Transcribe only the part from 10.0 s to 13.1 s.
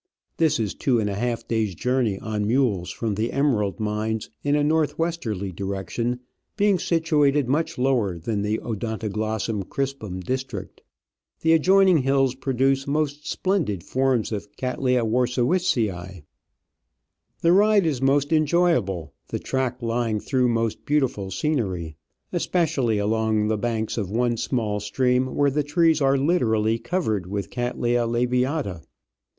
district. The adjoining hills produce